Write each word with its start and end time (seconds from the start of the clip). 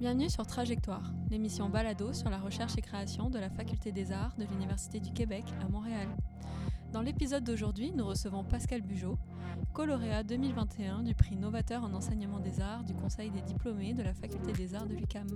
Bienvenue 0.00 0.30
sur 0.30 0.46
Trajectoire, 0.46 1.02
l'émission 1.28 1.68
balado 1.68 2.12
sur 2.12 2.30
la 2.30 2.38
recherche 2.38 2.78
et 2.78 2.80
création 2.80 3.30
de 3.30 3.38
la 3.40 3.50
Faculté 3.50 3.90
des 3.90 4.12
Arts 4.12 4.36
de 4.38 4.44
l'Université 4.44 5.00
du 5.00 5.12
Québec 5.12 5.42
à 5.60 5.68
Montréal. 5.68 6.06
Dans 6.92 7.02
l'épisode 7.02 7.44
d'aujourd'hui, 7.44 7.92
nous 7.92 8.06
recevons 8.06 8.44
Pascal 8.44 8.80
Bugeaud, 8.80 9.18
co-lauréat 9.74 10.22
2021 10.22 11.02
du 11.02 11.14
prix 11.14 11.36
Novateur 11.36 11.84
en 11.84 11.92
enseignement 11.92 12.40
des 12.40 12.60
arts 12.60 12.82
du 12.82 12.94
Conseil 12.94 13.30
des 13.30 13.42
diplômés 13.42 13.92
de 13.92 14.02
la 14.02 14.14
Faculté 14.14 14.52
des 14.52 14.74
Arts 14.74 14.86
de 14.86 14.94
l'UCAM. 14.94 15.26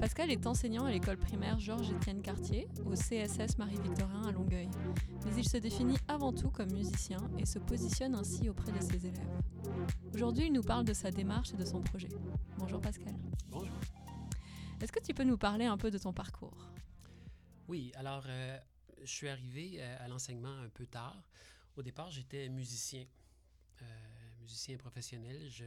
Pascal 0.00 0.32
est 0.32 0.44
enseignant 0.48 0.84
à 0.84 0.90
l'école 0.90 1.16
primaire 1.16 1.60
Georges-Étienne 1.60 2.22
Cartier, 2.22 2.68
au 2.84 2.94
CSS 2.94 3.56
Marie-Victorin 3.58 4.26
à 4.26 4.32
Longueuil. 4.32 4.68
Mais 5.24 5.32
il 5.38 5.48
se 5.48 5.58
définit 5.58 5.98
avant 6.08 6.32
tout 6.32 6.50
comme 6.50 6.72
musicien 6.72 7.20
et 7.38 7.46
se 7.46 7.60
positionne 7.60 8.16
ainsi 8.16 8.48
auprès 8.48 8.72
de 8.72 8.80
ses 8.80 9.06
élèves. 9.06 9.42
Aujourd'hui, 10.12 10.46
il 10.46 10.52
nous 10.52 10.62
parle 10.62 10.84
de 10.84 10.92
sa 10.92 11.12
démarche 11.12 11.52
et 11.54 11.56
de 11.56 11.64
son 11.64 11.80
projet. 11.80 12.08
Bonjour 12.58 12.80
Pascal. 12.80 13.14
Bonjour. 13.48 13.78
Est-ce 14.80 14.90
que 14.90 15.00
tu 15.00 15.14
peux 15.14 15.24
nous 15.24 15.38
parler 15.38 15.66
un 15.66 15.76
peu 15.76 15.92
de 15.92 15.98
ton 15.98 16.12
parcours? 16.12 16.68
Oui, 17.68 17.92
alors 17.94 18.24
euh, 18.28 18.58
je 19.04 19.10
suis 19.10 19.28
arrivé 19.28 19.76
euh, 19.76 19.96
à 20.04 20.08
l'enseignement 20.08 20.56
un 20.58 20.68
peu 20.68 20.86
tard. 20.86 21.22
Au 21.76 21.82
départ, 21.82 22.10
j'étais 22.10 22.48
musicien, 22.48 23.04
euh, 23.80 23.84
musicien 24.40 24.76
professionnel. 24.76 25.48
Je, 25.50 25.64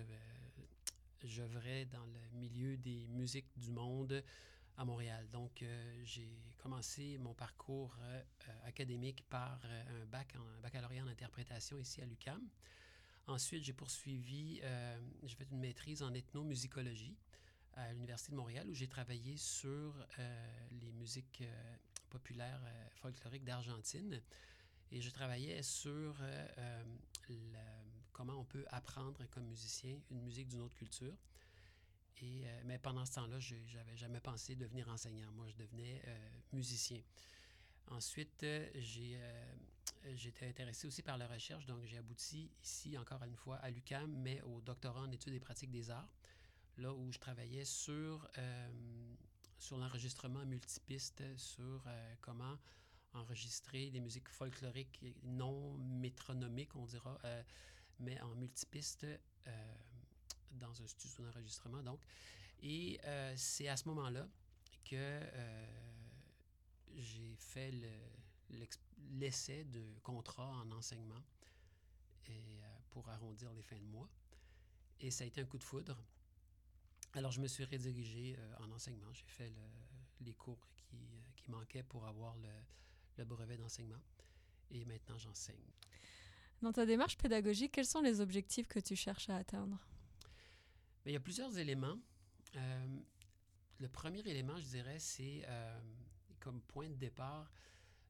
j'œuvrais 1.24 1.86
dans 1.86 2.06
le 2.06 2.40
milieu 2.40 2.78
des 2.78 3.08
musiques 3.08 3.50
du 3.58 3.72
monde 3.72 4.24
à 4.78 4.86
Montréal. 4.86 5.28
Donc, 5.32 5.64
j'ai 6.04 6.30
commencé 6.58 7.18
mon 7.18 7.34
parcours 7.34 7.98
académique 8.66 9.24
par 9.30 9.60
un 9.66 10.06
bac 10.06 10.36
en 10.38 10.62
baccalauréat 10.62 11.04
en 11.04 11.08
interprétation 11.08 11.80
ici 11.80 12.02
à 12.02 12.06
l'UCAM. 12.06 12.42
Ensuite, 13.28 13.64
j'ai 13.64 13.74
poursuivi, 13.74 14.62
j'ai 15.24 15.36
fait 15.36 15.48
une 15.50 15.62
maîtrise 15.62 16.04
en 16.04 16.14
ethnomusicologie 16.14 17.16
à 17.74 17.94
l'Université 17.94 18.34
de 18.34 18.38
Montréal 18.38 18.70
où 18.70 18.74
j'ai 18.74 18.90
travaillé 18.90 19.38
sur 19.38 19.96
les 20.82 20.92
musiques 20.92 21.42
populaire 22.16 22.62
euh, 22.64 22.90
folklorique 23.02 23.44
d'Argentine. 23.44 24.22
Et 24.92 25.02
je 25.02 25.10
travaillais 25.10 25.62
sur 25.64 26.16
euh, 26.22 26.48
euh, 26.60 26.84
comment 28.14 28.36
on 28.40 28.46
peut 28.46 28.66
apprendre 28.70 29.26
comme 29.32 29.46
musicien 29.48 30.00
une 30.12 30.22
musique 30.22 30.48
d'une 30.48 30.62
autre 30.62 30.76
culture. 30.76 31.16
Et, 32.22 32.46
mais 32.64 32.80
pendant 32.80 33.06
ce 33.06 33.16
temps-là, 33.16 33.40
je 33.40 33.56
n'avais 33.76 33.98
jamais 33.98 34.22
pensé 34.22 34.56
devenir 34.56 34.88
enseignant. 34.88 35.30
Moi, 35.34 35.50
je 35.50 35.56
devenais 35.58 36.02
musicien. 36.54 37.02
Ensuite, 37.88 38.46
j'ai 38.76 39.20
j'étais 40.14 40.48
intéressé 40.48 40.88
aussi 40.88 41.02
par 41.02 41.18
la 41.18 41.28
recherche, 41.28 41.66
donc 41.66 41.84
j'ai 41.84 41.98
abouti 41.98 42.50
ici, 42.64 42.98
encore 42.98 43.22
une 43.24 43.36
fois, 43.36 43.58
à 43.58 43.70
l'UCAM, 43.70 44.10
mais 44.10 44.42
au 44.44 44.62
doctorat 44.62 45.02
en 45.02 45.12
études 45.12 45.34
et 45.34 45.42
pratiques 45.42 45.72
des 45.72 45.90
arts, 45.90 46.08
là 46.78 46.94
où 46.94 47.12
je 47.12 47.20
travaillais 47.20 47.66
sur 47.66 48.26
sur 49.58 49.78
l'enregistrement 49.78 50.46
multipiste, 50.46 51.24
sur 51.38 51.84
euh, 51.88 52.16
comment 52.22 52.58
enregistrer 53.14 53.90
des 53.90 54.00
musiques 54.00 54.28
folkloriques 54.28 55.02
non 55.24 55.78
métronomiques, 55.78 56.76
on 56.76 56.86
dira, 56.86 57.18
euh, 57.24 57.44
mais 58.00 58.20
en 58.22 58.36
multipiste 58.36 59.06
euh, 59.06 59.76
dans 60.52 60.82
un 60.82 60.88
studio 60.88 61.24
d'enregistrement. 61.24 61.82
Donc, 61.82 62.02
et 62.62 63.00
c'est 63.36 63.68
à 63.68 63.78
ce 63.78 63.88
moment-là 63.90 64.28
que 64.86 65.20
j'ai 66.96 67.36
fait 67.36 67.72
l'essai 69.12 69.66
de 69.66 69.84
contrat 70.02 70.48
en 70.48 70.72
enseignement 70.72 71.22
pour 72.90 73.08
arrondir 73.10 73.54
les 73.54 73.62
fins 73.62 73.78
de 73.78 73.86
mois. 73.86 74.10
Et 75.02 75.12
ça 75.12 75.26
a 75.26 75.28
été 75.28 75.42
un 75.42 75.46
coup 75.46 75.58
de 75.58 75.64
foudre. 75.64 75.98
Alors, 77.16 77.32
je 77.32 77.40
me 77.40 77.48
suis 77.48 77.64
redirigé 77.64 78.36
euh, 78.38 78.56
en 78.60 78.70
enseignement. 78.72 79.12
J'ai 79.14 79.26
fait 79.26 79.54
les 80.20 80.34
cours 80.34 80.68
qui, 80.76 80.96
euh, 80.96 81.22
qui, 81.38 81.50
manquaient 81.50 81.84
pour 81.84 82.06
avoir 82.06 82.36
le, 83.18 83.24
brevet 83.24 83.56
d'enseignement. 83.56 84.02
Et 84.70 84.84
maintenant, 84.84 85.18
j'enseigne. 85.18 85.72
Dans 86.62 86.74
ta 86.74 86.86
démarche 86.86 87.18
pédagogique, 87.18 87.72
quels 87.72 87.86
sont 87.86 88.02
les 88.02 88.20
objectifs 88.20 88.68
que 88.68 88.80
tu 88.80 88.98
cherches 88.98 89.30
à 89.30 89.38
atteindre? 89.38 89.80
il 91.06 91.14
y 91.14 91.16
a 91.16 91.20
plusieurs 91.22 91.58
éléments. 91.58 91.98
Euh, 92.58 93.00
le 93.80 93.88
premier 93.88 94.20
élément, 94.20 94.60
je 94.60 94.66
dirais, 94.66 95.00
c'est 95.00 95.46
comme 96.42 96.62
point 96.62 96.90
de 96.90 96.96
départ, 96.96 97.50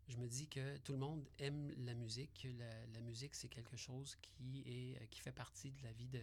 je 0.08 0.18
me 0.18 0.28
dis 0.28 0.48
que 0.48 0.78
tout 0.78 0.94
le 0.94 1.00
monde 1.00 1.28
aime 1.38 1.74
la 1.86 1.94
musique. 1.94 2.48
La, 2.58 2.86
la 2.88 3.02
musique, 3.02 3.36
c'est 3.36 3.50
quelque 3.50 3.76
chose 3.76 4.16
qui, 4.22 4.64
est, 4.66 5.08
qui 5.10 5.20
fait 5.20 5.32
partie 5.32 5.72
de 5.72 5.84
la 5.84 5.92
vie 5.92 6.08
de 6.08 6.22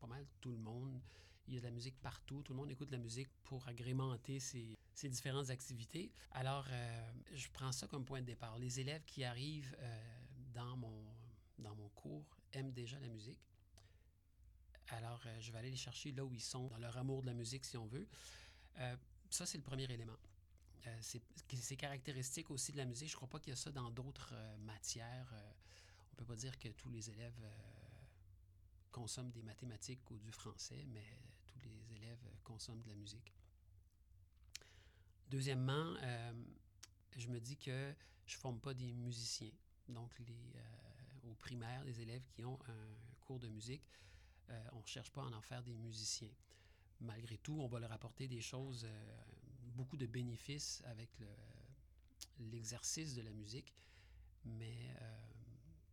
pas 0.00 0.06
mal 0.06 0.26
tout 0.40 0.50
le 0.50 0.58
monde. 0.58 1.00
Il 1.48 1.54
y 1.54 1.56
a 1.56 1.60
de 1.60 1.64
la 1.64 1.72
musique 1.72 1.98
partout. 2.02 2.42
Tout 2.42 2.52
le 2.52 2.58
monde 2.58 2.70
écoute 2.70 2.88
de 2.88 2.92
la 2.92 3.02
musique 3.02 3.28
pour 3.44 3.66
agrémenter 3.68 4.38
ses, 4.38 4.76
différentes 5.04 5.48
activités. 5.48 6.12
Alors, 6.32 6.66
euh, 6.70 7.12
je 7.32 7.48
prends 7.48 7.72
ça 7.72 7.86
comme 7.86 8.04
point 8.04 8.20
de 8.20 8.26
départ. 8.26 8.58
Les 8.58 8.80
élèves 8.80 9.02
qui 9.06 9.24
arrivent 9.24 9.74
euh, 9.78 10.24
dans, 10.52 10.76
mon, 10.76 11.06
dans 11.58 11.74
mon 11.74 11.88
cours 11.88 12.38
aiment 12.52 12.72
déjà 12.72 12.98
la 13.00 13.08
musique. 13.08 13.38
Alors, 14.88 15.22
euh, 15.24 15.40
je 15.40 15.50
vais 15.50 15.58
aller 15.58 15.70
les 15.70 15.76
chercher 15.76 16.12
là 16.12 16.22
où 16.22 16.34
ils 16.34 16.42
sont, 16.42 16.66
dans 16.66 16.76
leur 16.76 16.98
amour 16.98 17.22
de 17.22 17.28
la 17.28 17.34
musique, 17.34 17.64
si 17.64 17.78
on 17.78 17.86
veut. 17.86 18.06
ça, 19.30 19.46
c'est 19.46 19.58
le 19.58 19.64
premier 19.64 19.84
élément. 19.84 20.18
c'est 21.00 21.76
caractéristique 21.76 22.50
aussi 22.50 22.72
de 22.72 22.76
la 22.76 22.84
musique. 22.84 23.08
Je 23.08 23.14
ne 23.14 23.16
crois 23.16 23.28
pas 23.28 23.40
qu'il 23.40 23.50
y 23.50 23.52
a 23.54 23.56
ça 23.56 23.72
dans 23.72 23.90
d'autres 23.90 24.34
matières. 24.58 25.32
on 25.32 26.12
ne 26.12 26.16
peut 26.18 26.26
pas 26.26 26.36
dire 26.36 26.58
que 26.58 26.68
tous 26.68 26.90
les 26.90 27.08
élèves 27.08 27.40
consomment 28.90 29.30
des 29.30 29.42
mathématiques 29.42 30.10
ou 30.10 30.18
du 30.18 30.32
français, 30.32 30.84
mais 30.88 31.06
de 32.56 32.88
la 32.88 32.94
musique. 32.94 33.32
Deuxièmement, 35.28 35.94
euh, 36.02 36.32
je 37.16 37.28
me 37.28 37.40
dis 37.40 37.56
que 37.56 37.94
je 38.26 38.36
ne 38.36 38.40
forme 38.40 38.60
pas 38.60 38.72
des 38.74 38.92
musiciens. 38.92 39.52
Donc, 39.88 40.18
les, 40.20 40.52
euh, 40.56 41.30
au 41.30 41.34
primaire, 41.34 41.84
les 41.84 42.00
élèves 42.00 42.26
qui 42.30 42.44
ont 42.44 42.58
un 42.68 43.14
cours 43.20 43.38
de 43.38 43.48
musique, 43.48 43.82
euh, 44.48 44.68
on 44.72 44.80
ne 44.80 44.86
cherche 44.86 45.10
pas 45.10 45.22
à 45.22 45.26
en 45.26 45.42
faire 45.42 45.62
des 45.62 45.76
musiciens. 45.76 46.32
Malgré 47.00 47.36
tout, 47.38 47.60
on 47.60 47.68
va 47.68 47.80
leur 47.80 47.92
apporter 47.92 48.26
des 48.26 48.40
choses, 48.40 48.86
beaucoup 49.76 49.96
de 49.96 50.06
bénéfices 50.06 50.82
avec 50.86 51.10
l'exercice 52.40 53.14
de 53.14 53.22
la 53.22 53.30
musique, 53.30 53.72
mais 54.44 54.96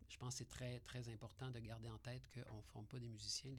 je 0.09 0.17
pense 0.17 0.33
que 0.33 0.37
c'est 0.39 0.49
très, 0.49 0.79
très 0.79 1.07
important 1.09 1.51
de 1.51 1.59
garder 1.59 1.89
en 1.89 1.99
tête 1.99 2.27
qu'on 2.33 2.57
ne 2.57 2.61
forme 2.63 2.87
pas 2.87 2.97
des 2.97 3.09
musiciens. 3.09 3.53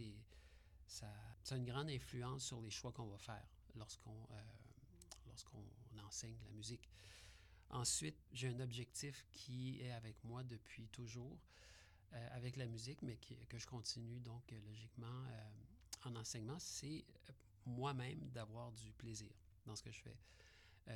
Ça, 0.87 1.07
a 1.51 1.57
une 1.57 1.65
grande 1.65 1.91
influence 1.91 2.45
sur 2.45 2.61
les 2.61 2.71
choix 2.71 2.93
qu'on 2.93 3.07
va 3.07 3.19
faire 3.19 3.47
lorsqu'on 3.77 4.11
euh, 4.11 4.43
lorsqu'on 5.27 5.65
enseigne 6.05 6.37
la 6.45 6.53
musique. 6.53 6.89
Ensuite, 7.71 8.17
j'ai 8.33 8.49
un 8.49 8.61
objectif 8.61 9.27
qui 9.33 9.81
est 9.83 9.91
avec 9.91 10.23
moi 10.25 10.43
depuis 10.45 10.87
toujours 10.89 11.39
euh, 12.13 12.29
avec 12.33 12.57
la 12.57 12.67
musique, 12.67 13.03
mais 13.03 13.17
que 13.49 13.59
je 13.59 13.67
continue 13.67 14.21
donc 14.21 14.53
euh, 14.53 14.61
logiquement 14.67 15.25
en 16.05 16.15
enseignement, 16.17 16.59
c'est 16.59 17.05
moi-même 17.65 18.31
d'avoir 18.31 18.71
du 18.73 18.93
plaisir 18.93 19.33
dans 19.67 19.75
ce 19.75 19.83
que 19.83 19.91
je 19.91 20.01
fais. 20.01 20.17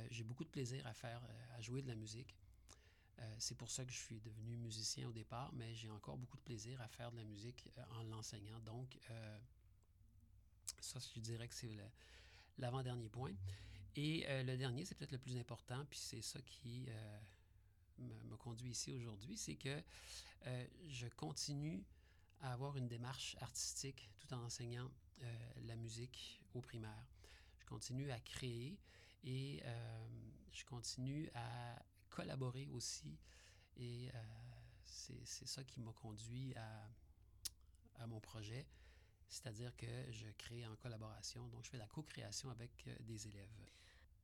j'ai 0.09 0.23
beaucoup 0.23 0.45
de 0.45 0.49
plaisir 0.49 0.87
à 0.87 0.93
faire, 0.93 1.21
à 1.57 1.61
jouer 1.61 1.81
de 1.81 1.87
la 1.89 1.95
musique. 1.95 2.33
C'est 3.37 3.57
pour 3.57 3.69
ça 3.69 3.83
que 3.83 3.91
je 3.91 3.97
suis 3.97 4.21
devenu 4.21 4.55
musicien 4.55 5.09
au 5.09 5.11
départ, 5.11 5.51
mais 5.51 5.75
j'ai 5.75 5.89
encore 5.89 6.17
beaucoup 6.17 6.37
de 6.37 6.43
plaisir 6.43 6.79
à 6.79 6.87
faire 6.87 7.11
de 7.11 7.17
la 7.17 7.25
musique 7.25 7.69
en 7.89 8.03
l'enseignant. 8.03 8.59
Donc, 8.61 8.97
ça, 10.81 10.99
je 11.15 11.19
dirais 11.19 11.47
que 11.47 11.55
c'est 11.55 11.77
l'avant-dernier 12.57 13.09
point. 13.09 13.33
Et 13.95 14.25
le 14.43 14.55
dernier, 14.57 14.85
c'est 14.85 14.95
peut-être 14.95 15.11
le 15.11 15.17
plus 15.17 15.37
important, 15.37 15.85
puis 15.89 15.99
c'est 15.99 16.21
ça 16.21 16.39
qui 16.41 16.87
me, 17.99 18.35
conduit 18.37 18.71
ici 18.71 18.91
aujourd'hui, 18.93 19.37
c'est 19.37 19.55
que 19.55 19.81
je 20.87 21.07
continue 21.09 21.83
à 22.41 22.53
avoir 22.53 22.77
une 22.77 22.87
démarche 22.87 23.35
artistique 23.41 24.09
tout 24.19 24.33
en 24.33 24.43
enseignant 24.43 24.89
la 25.65 25.75
musique 25.75 26.41
au 26.53 26.61
primaire. 26.61 27.07
Je 27.59 27.65
continue 27.65 28.11
à 28.11 28.19
créer 28.19 28.79
et 29.23 29.61
je 30.51 30.65
continue 30.65 31.29
à 31.33 31.75
collaborer 32.09 32.67
aussi. 32.67 33.17
Et 33.77 34.09
euh, 34.13 34.19
c'est 34.85 35.47
ça 35.47 35.63
qui 35.63 35.79
m'a 35.79 35.93
conduit 35.93 36.53
à, 36.55 38.07
mon 38.07 38.19
projet, 38.19 38.65
c'est-à-dire 39.31 39.75
que 39.75 39.87
je 40.11 40.27
crée 40.37 40.67
en 40.67 40.75
collaboration. 40.75 41.47
Donc, 41.47 41.65
je 41.65 41.71
fais 41.71 41.77
la 41.77 41.87
co-création 41.87 42.51
avec 42.51 42.69
euh, 42.87 42.95
des 43.01 43.27
élèves. 43.27 43.49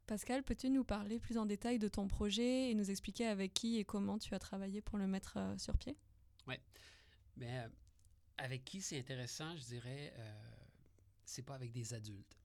Pascal, 0.06 0.44
peux-tu 0.44 0.70
nous 0.70 0.84
parler 0.84 1.20
plus 1.20 1.38
en 1.38 1.46
détail 1.46 1.80
de 1.80 1.88
ton 1.88 2.08
projet 2.08 2.70
et 2.70 2.76
nous 2.76 2.92
expliquer 2.92 3.26
avec 3.26 3.54
qui 3.54 3.78
et 3.78 3.84
comment 3.84 4.20
tu 4.20 4.36
as 4.36 4.40
travaillé 4.40 4.82
pour 4.82 5.00
le 5.00 5.08
mettre 5.08 5.38
euh, 5.38 5.58
sur 5.58 5.76
pied? 5.78 5.98
Oui. 6.46 6.56
Mais 7.38 7.68
avec 8.38 8.64
qui 8.64 8.82
c'est 8.82 9.00
intéressant, 9.00 9.56
je 9.58 9.64
dirais, 9.64 10.14
c'est 11.26 11.44
pas 11.44 11.56
avec 11.56 11.72
des 11.72 11.94
adultes. 11.94 12.38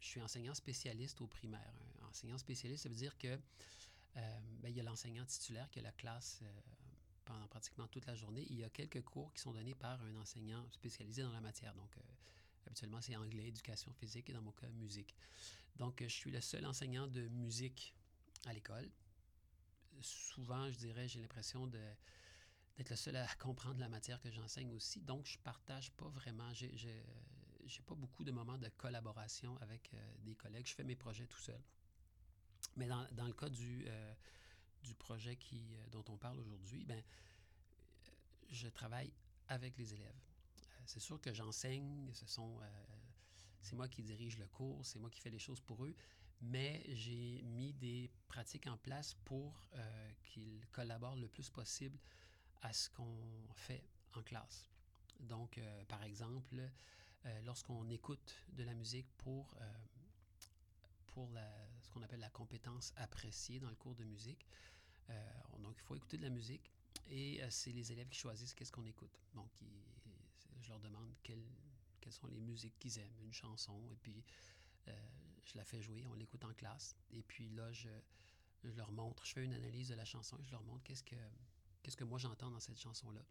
je 0.00 0.06
suis 0.06 0.20
enseignant 0.20 0.54
spécialiste 0.54 1.20
au 1.20 1.26
primaire. 1.26 1.72
enseignant 2.08 2.38
spécialiste, 2.38 2.82
ça 2.82 2.88
veut 2.88 2.94
dire 2.94 3.16
que 3.16 3.38
euh, 4.18 4.38
ben, 4.62 4.68
il 4.68 4.76
y 4.76 4.80
a 4.80 4.82
l'enseignant 4.82 5.24
titulaire 5.24 5.70
qui 5.70 5.78
a 5.78 5.82
la 5.82 5.92
classe 5.92 6.40
euh, 6.42 6.60
pendant 7.28 7.46
pratiquement 7.46 7.86
toute 7.86 8.06
la 8.06 8.14
journée. 8.14 8.46
Il 8.48 8.56
y 8.56 8.64
a 8.64 8.70
quelques 8.70 9.02
cours 9.02 9.32
qui 9.34 9.40
sont 9.40 9.52
donnés 9.52 9.74
par 9.74 10.00
un 10.02 10.16
enseignant 10.16 10.66
spécialisé 10.70 11.22
dans 11.22 11.32
la 11.32 11.42
matière. 11.42 11.74
Donc, 11.74 11.94
euh, 11.96 12.00
habituellement, 12.66 13.00
c'est 13.02 13.16
anglais, 13.16 13.48
éducation 13.48 13.92
physique 13.92 14.30
et 14.30 14.32
dans 14.32 14.40
mon 14.40 14.52
cas, 14.52 14.68
musique. 14.68 15.14
Donc, 15.76 16.02
je 16.02 16.08
suis 16.08 16.30
le 16.30 16.40
seul 16.40 16.64
enseignant 16.64 17.06
de 17.06 17.28
musique 17.28 17.94
à 18.46 18.54
l'école. 18.54 18.90
Souvent, 20.00 20.70
je 20.70 20.78
dirais, 20.78 21.06
j'ai 21.06 21.20
l'impression 21.20 21.66
d'être 21.66 22.90
le 22.90 22.96
seul 22.96 23.16
à 23.16 23.26
comprendre 23.38 23.78
la 23.78 23.88
matière 23.88 24.20
que 24.20 24.30
j'enseigne 24.30 24.72
aussi. 24.72 25.00
Donc, 25.02 25.26
je 25.26 25.38
partage 25.38 25.92
pas 25.92 26.08
vraiment. 26.08 26.52
J'ai, 26.54 26.74
j'ai, 26.76 27.82
pas 27.86 27.94
beaucoup 27.94 28.24
de 28.24 28.32
moments 28.32 28.56
de 28.56 28.68
collaboration 28.70 29.58
avec 29.60 29.90
des 30.20 30.34
collègues. 30.34 30.66
Je 30.66 30.74
fais 30.74 30.84
mes 30.84 30.96
projets 30.96 31.26
tout 31.26 31.40
seul. 31.40 31.60
Mais 32.76 32.86
dans 32.86 33.26
le 33.26 33.34
cas 33.34 33.50
du, 33.50 33.86
du 34.82 34.94
projet 34.94 35.36
qui, 35.36 35.76
dont 35.90 36.04
on 36.08 36.16
parle 36.16 36.38
aujourd'hui, 36.38 36.84
ben, 36.84 37.02
je 38.50 38.68
travaille 38.68 39.12
avec 39.48 39.76
les 39.76 39.94
élèves. 39.94 40.20
Euh, 40.58 40.82
c'est 40.86 41.00
sûr 41.00 41.20
que 41.20 41.32
j'enseigne, 41.32 42.10
ce 42.14 42.26
sont, 42.26 42.58
euh, 42.60 42.84
c'est 43.60 43.76
moi 43.76 43.88
qui 43.88 44.02
dirige 44.02 44.38
le 44.38 44.46
cours, 44.46 44.84
c'est 44.84 44.98
moi 44.98 45.10
qui 45.10 45.20
fais 45.20 45.30
les 45.30 45.38
choses 45.38 45.60
pour 45.60 45.84
eux, 45.84 45.94
mais 46.40 46.84
j'ai 46.94 47.42
mis 47.42 47.72
des 47.72 48.10
pratiques 48.28 48.66
en 48.66 48.76
place 48.76 49.14
pour 49.24 49.66
euh, 49.74 50.10
qu'ils 50.22 50.66
collaborent 50.72 51.16
le 51.16 51.28
plus 51.28 51.50
possible 51.50 51.98
à 52.62 52.72
ce 52.72 52.88
qu'on 52.90 53.48
fait 53.54 53.84
en 54.14 54.22
classe. 54.22 54.68
Donc, 55.20 55.60
par 55.88 56.04
exemple, 56.04 56.62
lorsqu'on 57.44 57.88
écoute 57.90 58.36
de 58.52 58.62
la 58.62 58.72
musique 58.72 59.08
pour, 59.16 59.56
pour 61.08 61.28
ce 61.88 61.94
qu'on 61.94 62.02
appelle 62.02 62.20
la 62.20 62.30
compétence 62.30 62.92
appréciée 62.96 63.60
dans 63.60 63.70
le 63.70 63.76
cours 63.76 63.94
de 63.94 64.04
musique, 64.04 64.46
donc 65.58 65.76
il 65.78 65.82
faut 65.82 65.96
écouter 65.96 66.16
de 66.16 66.22
la 66.22 66.30
musique, 66.30 66.70
et 67.08 67.42
euh, 67.42 67.46
c'est 67.50 67.72
les 67.72 67.92
élèves 67.92 68.08
qui 68.08 68.18
choisissent 68.18 68.54
qu'est-ce 68.54 68.72
qu'on 68.72 68.86
écoute. 68.86 69.18
Donc, 69.34 69.50
je 70.60 70.68
leur 70.68 70.80
demande 70.80 71.14
quelles, 71.22 71.44
sont 72.10 72.26
les 72.28 72.40
musiques 72.40 72.78
qu'ils 72.78 72.98
aiment, 72.98 73.20
une 73.22 73.34
chanson, 73.34 73.86
et 73.90 73.96
puis 73.96 74.24
euh, 74.88 74.92
je 75.44 75.58
la 75.58 75.64
fais 75.64 75.82
jouer, 75.82 76.06
on 76.06 76.14
l'écoute 76.14 76.42
en 76.44 76.54
classe. 76.54 76.96
Et 77.10 77.22
puis 77.22 77.50
là, 77.50 77.70
je, 77.70 77.90
leur 78.64 78.90
montre, 78.92 79.26
je 79.26 79.32
fais 79.32 79.44
une 79.44 79.52
analyse 79.52 79.88
de 79.88 79.94
la 79.94 80.06
chanson 80.06 80.38
et 80.38 80.44
je 80.44 80.52
leur 80.52 80.62
montre 80.62 80.82
qu'est-ce 80.84 81.02
que, 81.02 81.16
qu'est-ce 81.82 81.98
que 81.98 82.04
moi 82.04 82.18
j'entends 82.18 82.50
dans 82.50 82.60
cette 82.60 82.80
chanson-là. 82.80 83.22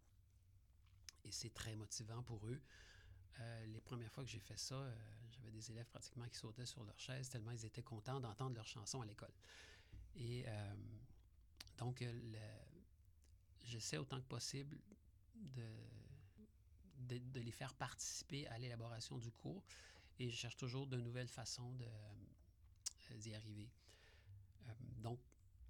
Et 1.26 1.32
c'est 1.32 1.54
très 1.54 1.76
motivant 1.76 2.22
pour 2.22 2.48
eux. 2.48 2.62
Euh, 3.40 3.66
les 3.68 3.82
premières 3.82 4.12
fois 4.12 4.24
que 4.24 4.30
j'ai 4.30 4.40
fait 4.40 4.58
ça, 4.58 4.92
j'avais 5.32 5.52
des 5.52 5.72
élèves 5.72 5.88
pratiquement 5.88 6.28
qui 6.28 6.38
sautaient 6.38 6.66
sur 6.66 6.84
leur 6.84 7.00
chaise 7.00 7.30
tellement 7.30 7.52
ils 7.52 7.66
étaient 7.66 7.84
contents 7.84 8.20
d'entendre 8.20 8.56
leur 8.56 8.68
chanson 8.68 9.02
à 9.02 9.06
l'école. 9.06 9.34
Et 10.16 10.46
donc, 11.78 12.00
le, 12.00 12.40
j'essaie 13.66 13.98
autant 13.98 14.20
que 14.20 14.26
possible 14.26 14.78
de, 15.36 17.18
de, 17.20 17.40
les 17.40 17.52
faire 17.52 17.74
participer 17.76 18.48
à 18.48 18.58
l'élaboration 18.58 19.18
du 19.18 19.32
cours 19.32 19.64
et 20.20 20.30
je 20.30 20.36
cherche 20.36 20.58
toujours 20.58 20.88
de 20.88 20.98
nouvelles 20.98 21.28
façons 21.28 21.78
euh, 21.82 23.18
d'y 23.18 23.34
arriver. 23.34 23.70
Euh, 24.68 24.72
donc, 25.02 25.20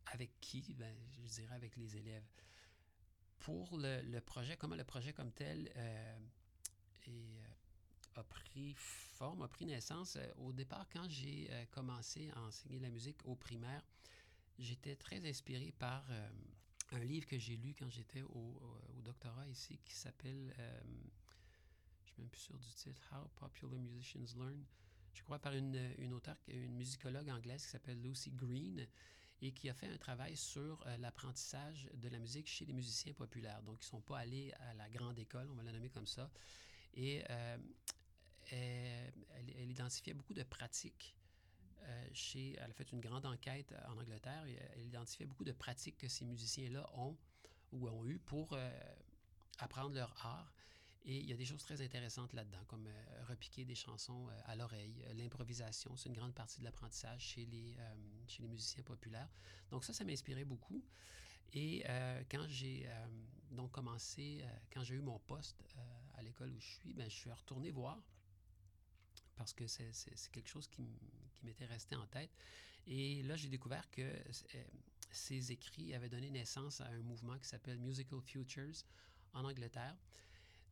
avec 0.07 0.39
qui? 0.39 0.74
Ben, 0.75 0.95
je 1.12 1.27
dirais 1.27 1.56
avec 1.56 1.75
les 1.75 1.98
élèves. 1.98 2.25
Pour 3.39 3.77
le, 3.77 4.19
projet, 4.19 4.57
comment 4.57 4.75
le 4.75 4.83
projet 4.83 5.13
comme 5.13 5.31
tel 5.31 5.71
euh, 5.75 6.19
a 8.17 8.23
pris 8.23 8.73
forme, 8.75 9.43
a 9.43 9.47
pris 9.47 9.65
naissance, 9.65 10.17
au 10.37 10.51
départ, 10.51 10.87
quand 10.91 11.07
j'ai 11.09 11.49
commencé 11.71 12.29
à 12.35 12.41
enseigner 12.41 12.79
la 12.79 12.89
musique 12.89 13.17
au 13.25 13.35
primaire, 13.35 13.81
j'étais 14.59 14.95
très 14.95 15.27
inspiré 15.27 15.73
par 15.77 16.03
un 16.91 16.99
livre 16.99 17.27
que 17.27 17.37
j'ai 17.37 17.57
lu 17.57 17.73
quand 17.77 17.89
j'étais 17.89 18.21
au, 18.21 18.61
doctorat 19.03 19.47
ici 19.47 19.79
qui 19.85 19.93
s'appelle, 19.93 20.53
euh, 20.59 20.79
je 20.83 22.01
ne 22.01 22.07
suis 22.07 22.15
même 22.17 22.29
plus 22.29 22.41
sûr 22.41 22.57
du 22.57 22.67
titre, 22.73 23.01
How 23.13 23.27
Popular 23.35 23.79
Musicians 23.79 24.37
Learn. 24.37 24.65
Je 25.13 25.23
crois 25.23 25.39
par 25.39 25.53
une, 25.53 25.93
une 25.97 26.13
auteure, 26.13 26.35
une 26.47 26.75
musicologue 26.75 27.29
anglaise 27.29 27.63
qui 27.63 27.69
s'appelle 27.69 28.01
Lucy 28.01 28.31
Green 28.31 28.85
et 29.41 29.51
qui 29.51 29.69
a 29.69 29.73
fait 29.73 29.87
un 29.87 29.97
travail 29.97 30.35
sur 30.35 30.83
euh, 30.85 30.97
l'apprentissage 30.97 31.89
de 31.93 32.09
la 32.09 32.19
musique 32.19 32.47
chez 32.47 32.65
les 32.65 32.73
musiciens 32.73 33.13
populaires. 33.13 33.61
Donc, 33.63 33.77
ils 33.81 33.85
ne 33.85 33.89
sont 33.89 34.01
pas 34.01 34.19
allés 34.19 34.51
à 34.59 34.73
la 34.73 34.89
grande 34.89 35.17
école, 35.19 35.47
on 35.51 35.55
va 35.55 35.63
la 35.63 35.71
nommer 35.71 35.89
comme 35.89 36.07
ça. 36.07 36.29
Et 36.95 37.23
euh, 37.29 37.57
elle, 38.51 39.69
identifiait 39.69 40.13
beaucoup 40.13 40.33
de 40.33 40.44
pratiques 40.44 41.17
euh, 41.88 42.53
elle 42.57 42.71
a 42.71 42.73
fait 42.73 42.91
une 42.91 42.99
grande 42.99 43.25
enquête 43.25 43.73
en 43.88 43.97
Angleterre 43.97 44.45
et 44.45 44.57
elle 44.73 44.83
identifiait 44.83 45.25
beaucoup 45.25 45.45
de 45.45 45.51
pratiques 45.51 45.97
que 45.97 46.07
ces 46.07 46.25
musiciens-là 46.25 46.89
ont 46.95 47.15
ou 47.71 47.88
ont 47.88 48.05
eu 48.05 48.17
pour 48.19 48.53
euh, 48.53 48.69
apprendre 49.59 49.95
leur 49.95 50.13
art. 50.25 50.53
Et 51.03 51.17
il 51.19 51.25
y 51.25 51.31
a 51.31 51.38
des 51.38 51.45
choses 51.45 51.63
très 51.63 51.81
intéressantes 51.81 52.33
là-dedans, 52.33 52.63
comme 52.67 52.88
euh, 52.88 53.23
repiquer 53.29 53.63
des 53.63 53.75
chansons 53.75 54.27
à 54.45 54.55
l'oreille, 54.57 55.05
l'improvisation, 55.15 55.95
c'est 55.95 56.09
une 56.09 56.15
grande 56.15 56.33
partie 56.33 56.59
de 56.59 56.65
l'apprentissage 56.65 57.21
chez 57.21 57.45
les, 57.45 57.77
chez 58.27 58.43
musiciens 58.43 58.83
populaires. 58.83 59.29
Donc 59.71 59.85
ça, 59.85 59.93
ça 59.93 60.03
m'a 60.03 60.11
inspiré 60.11 60.43
beaucoup. 60.43 60.83
Et 61.53 61.83
quand 62.29 62.45
j'ai 62.50 62.89
donc 63.51 63.71
commencé, 63.71 64.43
quand 64.73 64.83
j'ai 64.83 64.95
eu 64.95 65.01
mon 65.01 65.17
poste 65.19 65.63
à 66.15 66.21
l'école 66.23 66.51
où 66.51 66.59
je 66.59 66.67
suis, 66.67 66.93
ben, 66.93 67.09
je 67.09 67.15
suis 67.15 67.31
retourné 67.31 67.71
voir 67.71 68.03
parce 69.38 69.54
que 69.54 69.68
c'est 69.68 69.92
quelque 70.31 70.50
chose 70.50 70.68
qui, 70.68 70.84
m'était 71.44 71.66
resté 71.66 71.95
en 71.95 72.06
tête. 72.07 72.31
Et 72.88 73.22
là, 73.24 73.36
j'ai 73.36 73.48
découvert 73.48 73.89
que 73.92 74.01
euh, 74.01 74.63
ces 75.12 75.51
écrits 75.51 75.94
avaient 75.94 76.10
donné 76.10 76.30
naissance 76.31 76.81
à 76.81 76.88
un 76.88 77.00
mouvement 77.00 77.38
qui 77.38 77.48
s'appelle 77.48 77.78
Musical 77.78 78.19
Futures 78.22 78.84
en 79.34 79.45
Angleterre 79.45 79.95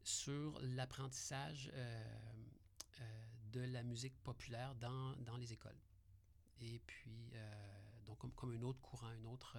sur 0.03 0.59
l'apprentissage 0.61 1.71
euh, 1.73 2.03
euh, 2.99 3.25
de 3.53 3.61
la 3.61 3.83
musique 3.83 4.15
populaire 4.23 4.75
dans, 4.75 5.15
dans 5.17 5.37
les 5.37 5.53
écoles. 5.53 5.79
Et 6.61 6.81
puis, 6.87 7.31
donc 8.05 8.17
comme, 8.17 8.31
comme, 8.31 8.55
un 8.55 8.61
autre 8.63 8.79
courant, 8.81 9.11
une 9.11 9.27
autre 9.27 9.57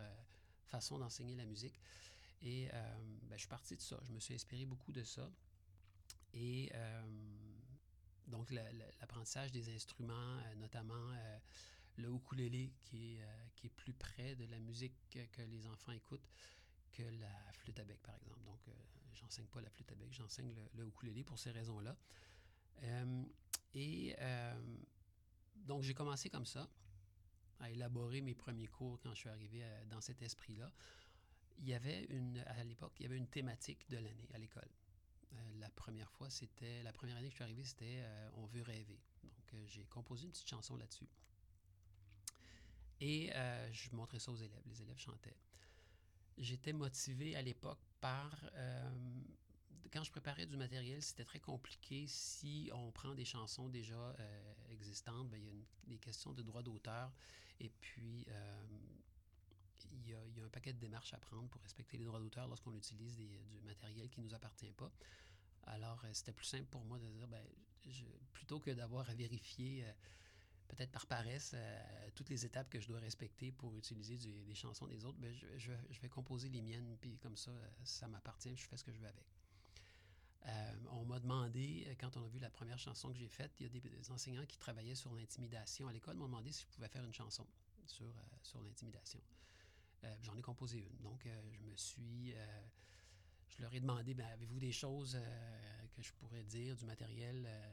façon 0.66 0.98
d'enseigner 0.98 1.36
la 1.36 1.44
musique. 1.44 1.78
Et 2.42 2.68
ben, 2.68 3.32
je 3.32 3.38
suis 3.38 3.48
parti 3.48 3.76
de 3.76 3.82
ça. 3.82 4.00
Je 4.06 4.12
me 4.12 4.18
suis 4.18 4.34
inspiré 4.34 4.64
beaucoup 4.64 4.92
de 4.92 5.04
ça. 5.04 5.30
Et 6.32 6.72
donc, 8.36 8.50
l'apprentissage 9.00 9.50
des 9.52 9.74
instruments, 9.74 10.38
euh, 10.38 10.54
notamment 10.56 10.94
euh, 10.94 11.38
le 11.96 12.10
ukulélé, 12.10 12.72
qui 12.80 13.14
est, 13.14 13.22
euh, 13.22 13.46
qui 13.54 13.66
est 13.66 13.70
plus 13.70 13.94
près 13.94 14.34
de 14.34 14.44
la 14.46 14.58
musique 14.58 14.94
que, 15.10 15.42
les 15.42 15.66
enfants 15.66 15.92
écoutent 15.92 16.28
que 16.92 17.02
la 17.02 17.52
flûte 17.52 17.78
à 17.78 17.84
bec, 17.84 17.98
par 18.02 18.14
exemple. 18.16 18.44
Donc, 18.44 18.60
j'enseigne 19.14 19.46
pas 19.46 19.60
la 19.60 19.70
flûte 19.70 19.90
à 19.92 19.94
bec, 19.94 20.12
j'enseigne 20.12 20.54
le, 20.54 20.82
le, 20.82 20.88
ukulélé 20.88 21.24
pour 21.24 21.38
ces 21.38 21.50
raisons-là. 21.50 21.96
et 23.74 24.14
donc, 25.56 25.82
j'ai 25.82 25.94
commencé 25.94 26.30
comme 26.30 26.46
ça, 26.46 26.68
à 27.60 27.70
élaborer 27.70 28.20
mes 28.20 28.34
premiers 28.34 28.68
cours 28.68 29.00
quand 29.00 29.14
je 29.14 29.20
suis 29.20 29.28
arrivé 29.28 29.64
dans 29.90 30.00
cet 30.00 30.22
esprit-là. 30.22 30.70
Il 31.58 31.66
y 31.66 31.74
avait 31.74 32.04
une, 32.04 32.38
à 32.46 32.62
l'époque, 32.64 32.92
il 32.98 33.04
y 33.04 33.06
avait 33.06 33.16
une 33.16 33.28
thématique 33.28 33.88
de 33.88 33.96
l'année 33.96 34.28
à 34.34 34.38
l'école. 34.38 34.68
Euh, 35.32 35.36
la 35.58 35.70
première 35.70 36.10
fois, 36.12 36.30
c'était 36.30 36.82
la 36.82 36.92
première 36.92 37.16
année 37.16 37.28
que 37.28 37.32
je 37.32 37.36
suis 37.36 37.44
arrivé, 37.44 37.64
c'était 37.64 38.00
euh, 38.00 38.28
On 38.34 38.46
veut 38.46 38.62
rêver. 38.62 38.98
Donc, 39.22 39.54
euh, 39.54 39.64
j'ai 39.66 39.84
composé 39.84 40.24
une 40.24 40.30
petite 40.30 40.48
chanson 40.48 40.76
là-dessus. 40.76 41.08
Et 43.00 43.30
je 43.72 43.94
montrais 43.94 44.18
ça 44.18 44.32
aux 44.32 44.36
élèves. 44.36 44.62
Les 44.64 44.80
élèves 44.80 44.98
chantaient. 44.98 45.36
J'étais 46.38 46.72
motivé 46.72 47.36
à 47.36 47.42
l'époque 47.42 47.78
par 48.00 48.42
quand 49.92 50.02
je 50.02 50.10
préparais 50.10 50.46
du 50.46 50.56
matériel, 50.56 51.02
c'était 51.02 51.26
très 51.26 51.38
compliqué. 51.38 52.06
Si 52.06 52.70
on 52.72 52.90
prend 52.92 53.14
des 53.14 53.26
chansons 53.26 53.68
déjà 53.68 54.16
existantes, 54.70 55.28
bien, 55.28 55.38
il 55.38 55.44
y 55.44 55.48
a 55.50 55.64
des 55.88 55.98
questions 55.98 56.32
de 56.32 56.42
droit 56.42 56.62
d'auteur. 56.62 57.12
Et 57.60 57.68
puis, 57.68 58.26
il 59.92 60.10
y, 60.10 60.14
a, 60.14 60.44
un 60.44 60.48
paquet 60.48 60.72
de 60.72 60.78
démarches 60.78 61.12
à 61.14 61.18
prendre 61.18 61.48
pour 61.48 61.60
respecter 61.62 61.96
les 61.96 62.04
droits 62.04 62.20
d'auteur 62.20 62.48
lorsqu'on 62.48 62.74
utilise 62.74 63.16
du 63.16 63.60
matériel 63.64 64.08
qui 64.10 64.20
ne 64.20 64.26
nous 64.26 64.34
appartient 64.34 64.72
pas. 64.72 64.92
Alors, 65.66 66.00
euh, 66.04 66.10
c'était 66.12 66.32
plus 66.32 66.46
simple 66.46 66.66
pour 66.66 66.84
moi 66.84 66.98
de 66.98 67.08
dire, 67.08 67.26
ben, 67.28 67.44
plutôt 68.32 68.60
que 68.60 68.70
d'avoir 68.70 69.08
à 69.10 69.14
vérifier, 69.14 69.84
euh, 69.84 69.92
peut-être 70.68 70.90
par 70.90 71.06
paresse, 71.06 71.52
euh, 71.54 72.10
toutes 72.14 72.28
les 72.28 72.44
étapes 72.44 72.68
que 72.68 72.80
je 72.80 72.88
dois 72.88 73.00
respecter 73.00 73.52
pour 73.52 73.76
utiliser 73.76 74.16
des 74.16 74.54
chansons 74.54 74.86
des 74.86 75.04
autres, 75.04 75.18
ben, 75.18 75.34
je, 75.56 75.72
vais 76.00 76.08
composer 76.08 76.48
les 76.48 76.62
miennes, 76.62 76.96
puis 77.00 77.18
comme 77.18 77.36
ça, 77.36 77.52
ça 77.84 78.08
m'appartient, 78.08 78.56
je 78.56 78.66
fais 78.66 78.76
ce 78.76 78.84
que 78.84 78.92
je 78.92 78.98
veux 78.98 79.08
avec. 79.08 79.26
on 80.90 81.04
m'a 81.04 81.20
demandé, 81.20 81.96
quand 82.00 82.16
on 82.16 82.24
a 82.24 82.28
vu 82.28 82.38
la 82.38 82.50
première 82.50 82.78
chanson 82.78 83.12
que 83.12 83.18
j'ai 83.18 83.28
faite, 83.28 83.52
il 83.60 83.64
y 83.64 83.66
a 83.66 83.80
des, 83.80 84.10
enseignants 84.10 84.46
qui 84.46 84.58
travaillaient 84.58 84.94
sur 84.94 85.14
l'intimidation 85.14 85.88
à 85.88 85.92
l'école 85.92 86.16
m'ont 86.16 86.26
demandé 86.26 86.52
si 86.52 86.62
je 86.62 86.68
pouvais 86.68 86.88
faire 86.88 87.04
une 87.04 87.14
chanson 87.14 87.46
sur, 87.86 88.12
sur 88.42 88.60
l'intimidation. 88.62 89.20
J'en 90.22 90.36
ai 90.36 90.42
composé 90.42 90.78
une. 90.78 91.02
Donc, 91.02 91.26
je 91.52 91.60
me 91.60 91.76
suis 91.76 92.34
je 93.56 93.62
leur 93.62 93.72
ai 93.74 93.80
demandé, 93.80 94.14
ben, 94.14 94.26
avez-vous 94.26 94.58
des 94.58 94.72
choses 94.72 95.16
euh, 95.16 95.86
que 95.94 96.02
je 96.02 96.12
pourrais 96.12 96.44
dire, 96.44 96.76
du 96.76 96.84
matériel 96.84 97.44
euh, 97.46 97.72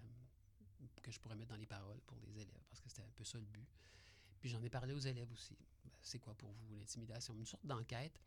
que 1.02 1.12
je 1.12 1.20
pourrais 1.20 1.36
mettre 1.36 1.50
dans 1.50 1.58
les 1.58 1.66
paroles 1.66 2.00
pour 2.06 2.18
les 2.20 2.40
élèves, 2.40 2.63
parce 2.70 2.80
que 2.80 2.90
c'était 2.90 3.02
un 3.02 3.12
peu 3.16 3.24
ça 3.25 3.38
le 3.38 3.46
but. 3.46 3.68
Puis 4.40 4.50
j'en 4.50 4.62
ai 4.62 4.70
parlé 4.70 4.94
aux 4.94 5.00
élèves 5.00 5.32
aussi. 5.32 5.58
Ben, 5.84 5.92
c'est 6.02 6.20
quoi 6.20 6.34
pour 6.36 6.52
vous 6.52 6.75
l'intimidation? 6.75 7.36
Une 7.36 7.46
sorte 7.46 7.66
d'enquête. 7.66 8.20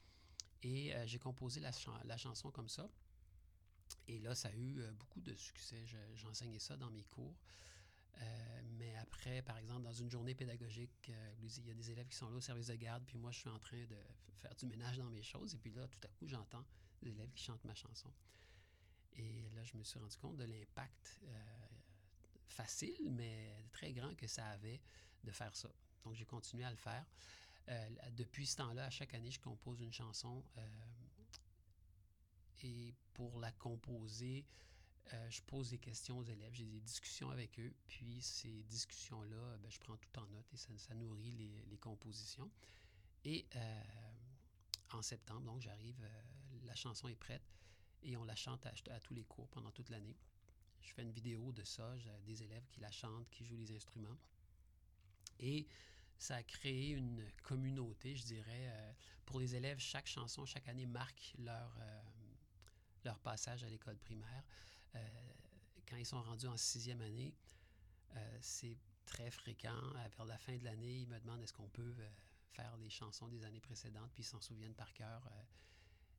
Et 0.63 0.95
euh, 0.95 1.07
j'ai 1.07 1.19
composé 1.19 1.61
la, 1.61 2.17
chanson 2.17 2.51
comme 2.51 2.69
ça. 2.69 2.89
Et 4.09 4.19
là, 4.19 4.35
ça 4.35 4.49
a 4.49 4.55
eu 4.55 4.83
beaucoup 4.99 5.21
de 5.21 5.35
succès. 5.35 5.85
J'enseignais 6.15 6.59
ça 6.59 6.77
dans 6.77 6.91
mes 6.91 7.05
cours. 7.05 7.37
Mais 8.79 8.95
après, 8.97 9.43
par 9.43 9.59
exemple, 9.59 9.83
dans 9.83 9.93
une 9.93 10.11
journée 10.11 10.35
pédagogique, 10.35 11.11
il 11.43 11.67
y 11.67 11.71
a 11.71 11.75
des 11.75 11.91
élèves 11.91 12.09
qui 12.09 12.17
sont 12.17 12.31
là 12.31 12.37
au 12.37 12.41
service 12.41 12.69
de 12.69 12.75
garde, 12.75 13.05
puis 13.07 13.19
moi, 13.19 13.31
je 13.31 13.39
suis 13.41 13.49
en 13.49 13.59
train 13.59 13.85
de 13.85 13.97
faire 14.39 14.55
du 14.55 14.67
ménage 14.67 14.99
dans 14.99 15.11
mes 15.11 15.23
choses. 15.23 15.55
Et 15.55 15.59
puis 15.59 15.71
là, 15.71 15.87
tout 15.89 16.01
à 16.05 16.09
coup, 16.09 16.27
j'entends 16.27 16.65
des 17.03 17.11
élèves 17.11 17.33
qui 17.33 17.45
chantent 17.45 17.65
ma 17.65 17.75
chanson. 17.75 18.13
Et 19.15 19.49
là, 19.55 19.65
je 19.65 19.77
me 19.77 19.83
suis 19.83 19.99
rendu 19.99 20.17
compte 20.19 20.37
de 20.37 20.45
l'impact 20.45 21.21
facile, 22.49 23.11
mais 23.11 23.65
très 23.73 23.93
grand 23.93 24.15
que 24.15 24.27
ça 24.27 24.47
avait 24.49 24.81
de 25.25 25.31
faire 25.31 25.55
ça. 25.55 25.71
Donc, 26.05 26.15
j'ai 26.15 26.25
continué 26.25 26.65
à 26.65 26.71
le 26.71 26.77
faire. 26.77 27.05
Euh, 27.69 27.89
depuis 28.13 28.47
ce 28.47 28.57
temps-là, 28.57 28.85
à 28.87 28.91
chaque 28.91 29.15
année, 29.15 29.31
je 29.31 29.41
compose 29.41 29.81
une 29.81 29.93
chanson. 29.93 30.45
Euh, 30.57 30.63
et 32.63 32.95
pour 33.13 33.39
la 33.41 33.53
composer, 33.53 34.45
euh, 35.13 35.31
je 35.31 35.43
pose 35.43 35.71
des 35.71 35.79
questions 35.79 36.19
aux 36.19 36.25
élèves, 36.25 36.53
j'ai 36.53 36.67
des 36.67 36.81
discussions 36.81 37.31
avec 37.31 37.59
eux, 37.59 37.73
puis 37.87 38.21
ces 38.21 38.63
discussions-là, 38.65 39.57
ben, 39.59 39.71
je 39.71 39.79
prends 39.79 39.97
tout 39.97 40.19
en 40.19 40.27
note 40.27 40.47
et 40.53 40.57
ça, 40.57 40.95
nourrit 40.95 41.33
les, 41.33 41.79
compositions. 41.79 42.51
Et 43.25 43.47
en 44.93 45.03
septembre, 45.03 45.43
donc 45.43 45.61
j'arrive, 45.61 45.97
la 46.65 46.75
chanson 46.75 47.09
est 47.09 47.17
prête 47.17 47.43
et 48.03 48.17
on 48.17 48.25
la 48.25 48.37
chante 48.37 48.65
à, 48.67 49.01
tous 49.01 49.15
les 49.15 49.25
cours 49.25 49.49
pendant 49.49 49.71
toute 49.73 49.91
l'année. 49.91 50.17
Je 50.81 50.93
fais 50.93 51.03
une 51.03 51.11
vidéo 51.11 51.53
de 51.53 51.65
ça, 51.65 51.97
j'ai 51.99 52.11
des 52.25 52.43
élèves 52.45 52.67
qui 52.69 52.81
la 52.81 52.91
chantent, 52.91 53.29
qui 53.31 53.45
jouent 53.45 53.57
les 53.57 53.73
instruments. 53.73 54.17
Et 55.41 55.67
ça 56.19 56.37
a 56.37 56.43
créé 56.43 56.91
une 56.91 57.25
communauté, 57.43 58.15
je 58.15 58.25
dirais. 58.25 58.69
Euh, 58.71 58.93
pour 59.25 59.41
les 59.41 59.55
élèves, 59.55 59.79
chaque 59.79 60.07
chanson, 60.07 60.47
chaque 60.47 60.69
année 60.69 60.87
marque 60.87 61.35
leur, 61.39 61.77
euh, 61.81 62.03
leur 63.05 63.19
passage 63.19 63.65
à 63.65 63.69
l'école 63.69 63.99
primaire. 63.99 64.45
Euh, 64.97 65.33
quand 65.88 65.97
ils 65.97 66.07
sont 66.07 66.23
rendus 66.23 66.47
en 66.47 66.57
sixième 66.57 67.00
année, 67.00 67.35
c'est 68.41 68.79
très 69.05 69.31
fréquent. 69.31 69.79
Vers 70.17 70.25
la 70.25 70.38
fin 70.38 70.57
de 70.57 70.65
l'année, 70.65 71.00
ils 71.00 71.07
me 71.07 71.19
demandent 71.21 71.43
est-ce 71.43 71.53
qu'on 71.53 71.69
peut 71.69 71.95
faire 72.53 72.75
les 72.79 72.88
chansons 72.88 73.29
des 73.29 73.45
années 73.45 73.61
précédentes, 73.61 74.11
puis 74.15 74.23
ils 74.23 74.26
s'en 74.26 74.41
souviennent 74.41 74.75
par 74.75 74.93
cœur. 74.95 75.31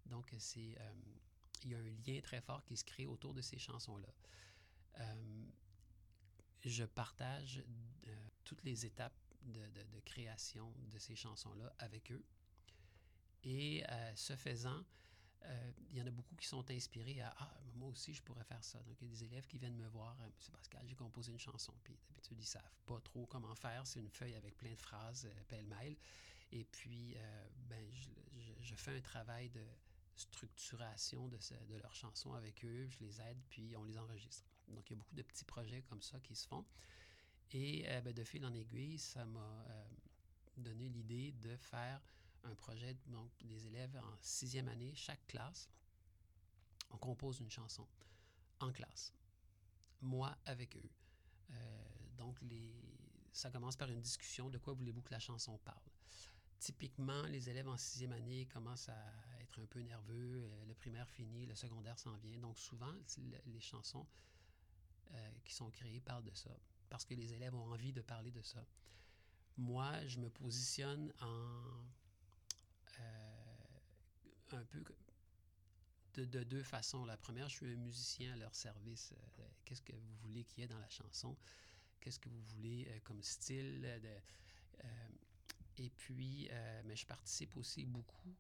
donc, 0.06 0.34
c'est 0.38 0.78
il 1.64 1.72
y 1.72 1.76
a 1.76 1.80
un 1.80 1.90
lien 2.06 2.22
très 2.22 2.40
fort 2.40 2.64
qui 2.66 2.78
se 2.78 2.84
crée 2.84 3.08
autour 3.08 3.34
de 3.34 3.42
ces 3.42 3.58
chansons-là. 3.58 4.14
je 6.64 6.84
partage 6.84 7.64
toutes 8.44 8.64
les 8.64 8.86
étapes 8.86 9.18
de, 9.42 10.00
création 10.06 10.74
de 10.92 10.98
ces 10.98 11.16
chansons-là 11.16 11.74
avec 11.80 12.12
eux. 12.12 12.24
Et 13.44 13.84
euh, 13.90 14.16
ce 14.16 14.36
faisant, 14.36 14.84
euh, 15.44 15.72
il 15.92 15.98
y 15.98 16.02
en 16.02 16.08
a 16.08 16.12
beaucoup 16.12 16.36
qui 16.36 16.48
sont 16.48 16.70
inspirés 16.72 17.22
à 17.22 17.34
Ah, 17.38 17.54
moi 17.76 17.90
aussi, 17.90 18.14
je 18.14 18.22
pourrais 18.22 18.44
faire 18.44 18.64
ça. 18.64 18.80
Donc, 18.84 18.98
il 19.02 19.08
y 19.08 19.12
a 19.12 19.14
des 19.14 19.24
élèves 19.24 19.48
qui 19.48 19.58
viennent 19.58 19.76
me 19.76 19.88
voir 19.88 20.18
euh, 20.22 20.28
Monsieur 20.36 20.52
Pascal, 20.52 20.86
j'ai 20.88 20.96
composé 20.96 21.32
une 21.32 21.40
chanson. 21.40 21.74
Puis 21.84 21.98
d'habitude, 22.10 22.38
ils 22.40 22.46
savent 22.46 22.76
pas 22.86 23.00
trop 23.02 23.26
comment 23.26 23.56
faire. 23.56 23.86
C'est 23.86 24.00
une 24.00 24.10
feuille 24.10 24.36
avec 24.36 24.58
plein 24.58 24.72
de 24.72 24.80
phrases 24.80 25.30
pêle-mêle. 25.48 25.96
Et 26.52 26.64
puis, 26.64 27.18
ben, 27.68 27.86
je, 28.62 28.76
fais 28.76 28.96
un 28.96 29.02
travail 29.02 29.50
de 29.50 29.66
structuration 30.16 31.28
de, 31.28 31.38
leurs 31.82 31.94
chansons 31.94 32.34
avec 32.34 32.64
eux. 32.64 32.88
Je 32.88 33.00
les 33.00 33.20
aide, 33.22 33.38
puis 33.50 33.76
on 33.76 33.84
les 33.84 33.98
enregistre. 33.98 34.50
Donc, 34.70 34.90
il 34.90 34.94
y 34.94 34.96
a 34.96 34.98
beaucoup 34.98 35.16
de 35.16 35.22
petits 35.22 35.46
projets 35.46 35.82
comme 35.84 36.02
ça 36.02 36.20
qui 36.22 36.36
se 36.36 36.48
font. 36.48 36.66
Et 37.52 37.86
euh, 37.88 38.02
ben, 38.02 38.14
de 38.14 38.24
fil 38.24 38.46
en 38.46 38.54
aiguille, 38.54 38.98
ça 38.98 39.26
m'a 39.26 39.66
euh, 39.70 39.86
donné 40.58 40.90
l'idée 40.90 41.32
de 41.34 41.56
faire 41.58 42.02
un 42.44 42.56
projet, 42.56 42.96
donc 43.08 43.32
des 43.44 43.68
élèves 43.68 43.96
en 43.98 44.18
sixième 44.22 44.68
année, 44.68 44.94
chaque 44.96 45.26
classe, 45.28 45.70
on 46.92 46.98
compose 46.98 47.40
une 47.40 47.50
chanson 47.50 47.88
en 48.60 48.72
classe, 48.72 49.14
moi 50.02 50.38
avec 50.46 50.76
eux. 50.78 50.90
Euh, 51.52 51.86
donc, 52.18 52.42
les, 52.42 52.74
ça 53.32 53.52
commence 53.52 53.76
par 53.76 53.90
une 53.90 54.02
discussion 54.02 54.50
de 54.50 54.58
quoi 54.58 54.74
voulez-vous 54.74 55.02
que 55.02 55.12
la 55.12 55.20
chanson 55.20 55.58
parle. 55.60 55.84
Typiquement, 56.60 57.22
les 57.24 57.50
élèves 57.50 57.68
en 57.68 57.78
sixième 57.78 58.14
année 58.14 58.48
commencent 58.48 58.90
à 58.90 59.14
être 59.42 59.60
un 59.62 59.66
peu 59.68 59.80
nerveux, 59.82 60.50
le 60.66 60.74
primaire 60.74 61.08
fini, 61.08 61.46
le 61.46 61.54
secondaire 61.54 62.00
s'en 62.00 62.18
vient. 62.18 62.40
Donc, 62.40 62.58
souvent, 62.58 62.94
les 63.46 63.60
chansons 63.60 64.08
qui 65.46 65.54
sont 65.54 65.70
créées 65.70 66.02
parlent 66.02 66.24
de 66.24 66.34
ça 66.34 66.50
parce 66.90 67.06
que 67.06 67.14
les 67.14 67.34
élèves 67.34 67.56
ont 67.56 67.72
envie 67.72 67.94
de 67.94 68.02
parler 68.02 68.32
de 68.32 68.42
ça. 68.42 68.66
Moi, 69.58 70.06
je 70.08 70.20
me 70.20 70.30
positionne 70.30 71.12
en 71.20 71.26
euh, 71.26 71.84
un 74.56 74.66
peu 74.66 74.84
de, 76.16 76.44
deux 76.44 76.64
façons. 76.64 77.06
La 77.06 77.18
première, 77.18 77.50
je 77.50 77.56
suis 77.56 77.74
un 77.74 77.76
musicien 77.76 78.34
à 78.34 78.38
leur 78.38 78.56
service. 78.56 79.14
Euh, 79.40 79.44
qu'est-ce 79.66 79.82
que 79.82 79.94
vous 79.94 80.16
voulez 80.24 80.44
qu'il 80.44 80.62
y 80.62 80.64
ait 80.64 80.68
dans 80.68 80.80
la 80.80 80.90
chanson? 80.90 81.38
Qu'est-ce 82.00 82.20
que 82.20 82.30
vous 82.30 82.42
voulez 82.42 82.88
euh, 82.90 83.00
comme 83.04 83.22
style? 83.22 83.82
De, 83.82 84.10
et 85.78 85.90
puis, 85.92 86.50
mais 86.86 86.96
je 86.96 87.06
participe 87.06 87.56
aussi 87.58 87.86
beaucoup 87.86 88.36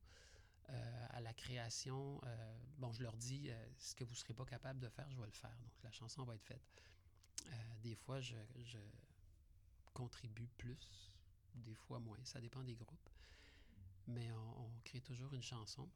à 1.13 1.21
la 1.21 1.33
création. 1.33 2.19
bon, 2.77 2.91
je 2.93 3.03
leur 3.03 3.15
dis, 3.15 3.49
ce 3.77 3.93
que 3.93 4.03
vous 4.03 4.13
ne 4.13 4.17
serez 4.17 4.33
pas 4.33 4.45
capable 4.45 4.79
de 4.79 4.89
faire, 4.89 5.09
je 5.11 5.19
vais 5.19 5.25
le 5.25 5.31
faire. 5.31 5.55
Donc, 5.59 5.71
la 5.83 5.91
chanson 5.91 6.23
va 6.23 6.33
être 6.33 6.43
faite. 6.43 6.63
Euh, 7.45 7.77
des 7.81 7.95
fois, 7.95 8.19
je, 8.21 8.35
contribue 9.93 10.47
plus, 10.57 11.11
des 11.55 11.73
fois 11.73 11.99
moins. 11.99 12.23
Ça 12.23 12.39
dépend 12.39 12.63
des 12.63 12.75
groupes. 12.75 13.09
Mais 14.07 14.31
on, 14.31 14.71
crée 14.83 15.01
toujours 15.01 15.33
une 15.33 15.43
chanson. 15.43 15.89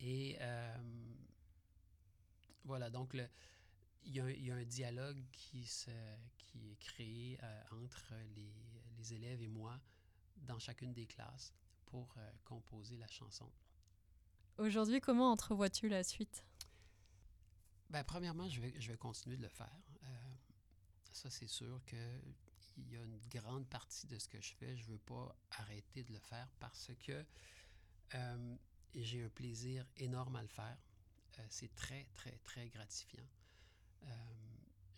Et 0.00 0.36
euh, 0.40 0.76
voilà, 2.64 2.90
donc 2.90 3.14
le, 3.14 3.28
il, 4.02 4.14
y 4.16 4.50
a, 4.50 4.54
un 4.54 4.64
dialogue 4.64 5.22
qui, 5.30 5.64
se, 5.66 5.90
qui 6.36 6.72
est 6.72 6.76
créé 6.80 7.38
euh, 7.42 7.62
entre 7.84 8.12
les, 8.34 8.52
les, 8.98 9.14
élèves 9.14 9.40
et 9.40 9.48
moi 9.48 9.80
dans 10.36 10.58
chacune 10.58 10.92
des 10.92 11.06
classes 11.06 11.54
pour 11.86 12.16
composer 12.44 12.96
la 12.96 13.08
chanson. 13.08 13.50
Aujourd'hui, 14.58 15.00
comment 15.00 15.30
entrevois-tu 15.30 15.88
la 15.88 16.02
suite? 16.02 16.44
Ben, 17.88 18.04
premièrement, 18.04 18.48
je 18.48 18.60
vais, 18.60 18.80
je 18.80 18.90
vais 18.90 18.98
continuer 18.98 19.36
de 19.36 19.42
le 19.42 19.48
faire 19.48 19.76
ça, 21.12 21.30
c'est 21.30 21.46
sûr 21.48 21.80
qu'il 22.82 22.92
y 22.92 22.96
a 22.96 23.02
une 23.02 23.20
grande 23.28 23.66
partie 23.68 24.06
de 24.06 24.18
ce 24.18 24.28
que 24.28 24.40
je 24.40 24.52
fais, 24.54 24.76
je 24.76 24.84
ne 24.86 24.92
veux 24.92 24.98
pas 24.98 25.34
arrêter 25.50 26.02
de 26.04 26.12
le 26.12 26.18
faire 26.18 26.48
parce 26.58 26.90
que 27.00 27.24
euh, 28.14 28.56
j'ai 28.94 29.22
un 29.22 29.28
plaisir 29.28 29.86
énorme 29.96 30.36
à 30.36 30.42
le 30.42 30.48
faire. 30.48 30.78
Euh, 31.38 31.46
c'est 31.48 31.74
très, 31.74 32.06
très, 32.14 32.36
très 32.44 32.68
gratifiant. 32.68 33.26
Euh, 34.04 34.08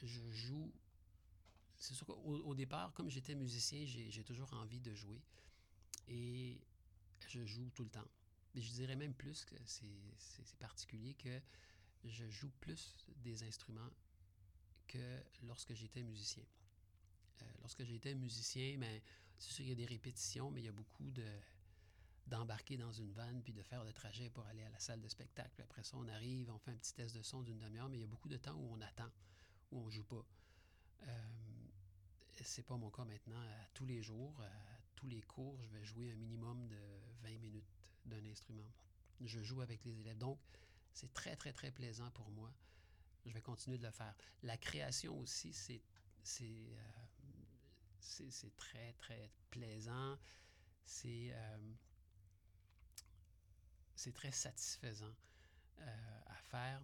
je 0.02 0.30
joue. 0.30 0.72
C'est 1.78 1.94
sûr 1.94 2.06
qu'au 2.06 2.14
au 2.14 2.54
départ, 2.54 2.92
comme 2.94 3.10
j'étais 3.10 3.34
musicien, 3.34 3.84
j'ai 3.84 4.24
toujours 4.24 4.52
envie 4.54 4.80
de 4.80 4.94
jouer. 4.94 5.20
Et 6.08 6.60
je 7.26 7.44
joue 7.44 7.70
tout 7.70 7.84
le 7.84 7.90
temps. 7.90 8.08
Mais 8.54 8.60
je 8.60 8.70
dirais 8.72 8.96
même 8.96 9.14
plus 9.14 9.44
que 9.44 9.56
c'est 9.64 10.56
particulier 10.58 11.14
que 11.14 11.40
je 12.04 12.28
joue 12.28 12.50
plus 12.60 13.06
des 13.16 13.42
instruments 13.42 13.90
que 14.86 15.22
lorsque 15.42 15.74
j'étais 15.74 16.02
musicien. 16.02 16.44
Euh, 17.40 17.44
lorsque 17.60 17.84
j'étais 17.84 18.14
musicien, 18.14 18.76
ben, 18.78 19.00
c'est 19.38 19.52
sûr 19.52 19.64
qu'il 19.64 19.70
y 19.70 19.72
a 19.72 19.76
des 19.76 19.86
répétitions, 19.86 20.50
mais 20.50 20.60
il 20.60 20.64
y 20.64 20.68
a 20.68 20.72
beaucoup 20.72 21.10
de 21.10 21.26
d'embarquer 22.28 22.76
dans 22.76 22.92
une 22.92 23.10
vanne 23.12 23.42
puis 23.42 23.52
de 23.52 23.62
faire 23.62 23.82
le 23.82 23.92
trajet 23.92 24.30
pour 24.30 24.46
aller 24.46 24.62
à 24.62 24.70
la 24.70 24.78
salle 24.78 25.00
de 25.00 25.08
spectacle. 25.08 25.50
Puis 25.54 25.64
après 25.64 25.82
ça, 25.82 25.96
on 25.96 26.06
arrive, 26.06 26.50
on 26.52 26.58
fait 26.58 26.70
un 26.70 26.76
petit 26.76 26.94
test 26.94 27.16
de 27.16 27.22
son 27.22 27.42
d'une 27.42 27.58
demi-heure, 27.58 27.88
mais 27.88 27.98
il 27.98 28.02
y 28.02 28.04
a 28.04 28.06
beaucoup 28.06 28.28
de 28.28 28.36
temps 28.36 28.54
où 28.54 28.72
on 28.72 28.80
attend, 28.80 29.10
où 29.72 29.80
on 29.80 29.90
joue 29.90 30.04
pas. 30.04 30.24
Euh, 31.02 31.28
c'est 32.44 32.62
pas 32.64 32.76
mon 32.76 32.90
cas 32.90 33.04
maintenant. 33.04 33.40
À 33.40 33.66
tous 33.74 33.86
les 33.86 34.02
jours, 34.02 34.40
à 34.40 34.78
tous 34.94 35.08
les 35.08 35.20
cours, 35.22 35.60
je 35.64 35.68
vais 35.70 35.84
jouer 35.84 36.12
un 36.12 36.14
minimum 36.14 36.68
de 36.68 36.78
20 37.22 37.38
minutes 37.38 37.74
d'un 38.06 38.24
instrument. 38.26 38.70
Je 39.20 39.42
joue 39.42 39.60
avec 39.60 39.84
les 39.84 39.98
élèves. 40.00 40.18
Donc, 40.18 40.38
c'est 40.92 41.12
très, 41.12 41.34
très, 41.34 41.52
très 41.52 41.72
plaisant 41.72 42.10
pour 42.12 42.30
moi 42.30 42.52
je 43.26 43.32
vais 43.34 43.40
continuer 43.40 43.78
de 43.78 43.84
le 43.84 43.90
faire. 43.90 44.14
La 44.42 44.56
création 44.56 45.18
aussi, 45.20 45.52
c'est 45.52 45.80
euh, 46.40 46.66
c'est 48.00 48.56
très, 48.56 48.92
très 48.94 49.30
plaisant. 49.50 50.18
C'est 50.84 51.30
euh, 51.32 51.74
c'est 53.96 54.12
très 54.12 54.32
satisfaisant 54.32 55.14
euh, 55.80 56.20
à 56.26 56.36
faire. 56.42 56.82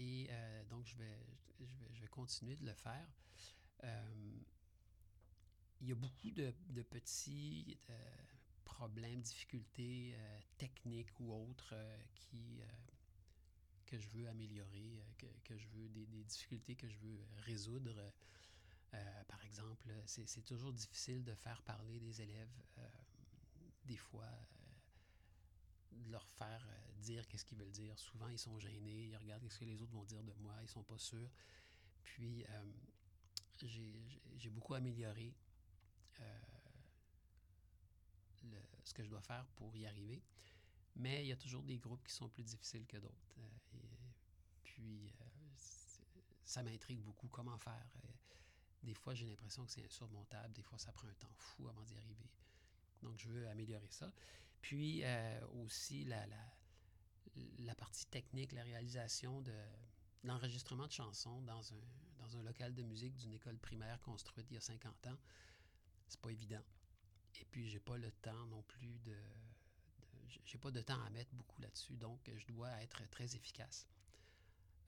Et 0.00 0.30
donc, 0.70 0.86
je 0.86 0.96
vais, 0.96 1.18
je, 1.58 1.64
vais, 1.64 1.92
je 1.92 2.02
vais 2.02 2.08
continuer 2.08 2.54
de 2.54 2.64
le 2.64 2.74
faire. 2.74 3.08
il 5.80 5.88
y 5.88 5.92
a 5.92 5.96
beaucoup 5.96 6.30
de, 6.30 6.54
de 6.68 6.82
petits 6.82 7.76
problèmes, 8.64 9.20
difficultés 9.22 10.16
techniques 10.56 11.18
ou 11.18 11.32
autres 11.32 11.74
qui 12.14 12.60
que 13.88 13.98
je 13.98 14.08
veux 14.08 14.28
améliorer, 14.28 14.98
euh, 14.98 15.12
que, 15.16 15.26
que 15.44 15.56
je 15.56 15.66
veux 15.68 15.88
des, 15.88 16.06
des, 16.06 16.22
difficultés 16.24 16.76
que 16.76 16.88
je 16.88 16.98
veux 16.98 17.18
résoudre. 17.46 18.12
Euh, 18.94 19.24
par 19.24 19.44
exemple, 19.44 19.92
c'est 20.06 20.44
toujours 20.44 20.72
difficile 20.72 21.24
de 21.24 21.34
faire 21.34 21.62
parler 21.62 22.00
des 22.00 22.22
élèves. 22.22 22.62
Euh, 22.78 22.88
des 23.84 23.96
fois, 23.96 24.28
de 25.92 26.10
leur 26.10 26.26
faire 26.28 26.66
euh, 26.68 26.92
dire 27.00 27.26
qu'est-ce 27.28 27.44
qu'ils 27.44 27.58
veulent 27.58 27.72
dire. 27.72 27.98
Souvent, 27.98 28.28
ils 28.28 28.38
sont 28.38 28.58
gênés, 28.58 29.08
ils 29.08 29.16
regardent 29.16 29.48
ce 29.48 29.58
que 29.58 29.64
les 29.64 29.80
autres 29.82 29.92
vont 29.92 30.04
dire 30.04 30.22
de 30.22 30.32
moi, 30.34 30.54
ils 30.62 30.68
sont 30.68 30.82
pas 30.82 30.98
sûrs. 30.98 31.30
Puis, 32.02 32.44
euh, 32.48 32.72
j'ai 34.36 34.50
beaucoup 34.50 34.74
amélioré 34.74 35.34
euh, 36.20 36.38
ce 38.84 38.94
que 38.94 39.02
je 39.02 39.08
dois 39.08 39.22
faire 39.22 39.46
pour 39.56 39.74
y 39.76 39.86
arriver. 39.86 40.22
Mais 40.96 41.24
il 41.24 41.28
y 41.28 41.32
a 41.32 41.36
toujours 41.36 41.62
des 41.62 41.78
groupes 41.78 42.04
qui 42.04 42.12
sont 42.12 42.28
plus 42.28 42.44
difficiles 42.44 42.86
que 42.86 42.96
d'autres. 42.98 43.34
puis, 44.64 45.12
ça 46.44 46.62
m'intrigue 46.62 47.00
beaucoup 47.00 47.28
comment 47.28 47.58
faire. 47.58 47.86
Des 48.82 48.94
fois, 48.94 49.14
j'ai 49.14 49.26
l'impression 49.26 49.64
que 49.64 49.70
c'est 49.70 49.84
insurmontable. 49.84 50.52
Des 50.54 50.62
fois, 50.62 50.78
ça 50.78 50.92
prend 50.92 51.08
un 51.08 51.14
temps 51.14 51.34
fou 51.34 51.68
avant 51.68 51.82
d'y 51.82 51.96
arriver. 51.96 52.30
Donc, 53.02 53.18
je 53.18 53.28
veux 53.28 53.48
améliorer 53.48 53.88
ça. 53.90 54.12
Puis 54.60 55.02
euh, 55.04 55.40
aussi 55.62 56.04
la, 56.04 56.26
la, 57.58 57.74
partie 57.74 58.06
technique, 58.06 58.52
la 58.52 58.62
réalisation 58.62 59.40
de 59.42 59.54
l'enregistrement 60.24 60.86
de 60.86 60.92
chansons 60.92 61.42
dans 61.42 61.72
un, 61.72 61.80
dans 62.18 62.36
un 62.36 62.42
local 62.42 62.74
de 62.74 62.82
musique 62.82 63.16
d'une 63.16 63.34
école 63.34 63.58
primaire 63.58 64.00
construite 64.00 64.46
il 64.50 64.54
y 64.54 64.56
a 64.56 64.60
50 64.60 65.06
ans. 65.06 65.18
C'est 66.08 66.20
pas 66.20 66.30
évident. 66.30 66.62
Et 67.40 67.44
puis, 67.44 67.68
j'ai 67.68 67.80
pas 67.80 67.96
le 67.96 68.10
temps 68.10 68.46
non 68.46 68.62
plus 68.62 68.98
de. 69.00 69.16
j'ai 70.44 70.58
pas 70.58 70.70
de 70.70 70.80
temps 70.80 71.00
à 71.04 71.10
mettre 71.10 71.32
beaucoup 71.34 71.60
là-dessus. 71.60 71.96
Donc, 71.96 72.30
je 72.34 72.46
dois 72.46 72.70
être 72.82 73.08
très 73.10 73.36
efficace 73.36 73.86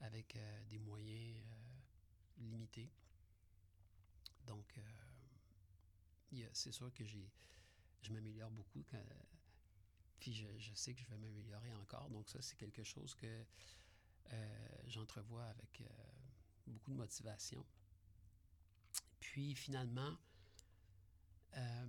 avec 0.01 0.35
euh, 0.35 0.63
des 0.69 0.79
moyens 0.79 1.37
euh, 1.37 2.43
limités. 2.49 2.89
Donc, 4.47 4.79
c'est 6.53 6.71
sûr 6.71 6.93
que 6.93 7.05
j'ai, 7.05 7.29
je 8.01 8.11
m'améliore 8.11 8.51
beaucoup 8.51 8.83
puis 10.21 10.33
je, 10.33 10.73
sais 10.75 10.93
que 10.93 11.01
je 11.01 11.07
vais 11.07 11.17
m'améliorer 11.17 11.73
encore. 11.73 12.09
Donc 12.09 12.29
ça, 12.29 12.41
c'est 12.41 12.55
quelque 12.55 12.83
chose 12.83 13.15
que 13.15 13.43
euh, 14.31 14.77
j'entrevois 14.85 15.45
avec 15.45 15.81
euh, 15.81 15.85
beaucoup 16.67 16.91
de 16.91 16.97
motivation. 16.97 17.65
Puis 19.19 19.55
finalement, 19.55 20.15
euh, 21.57 21.85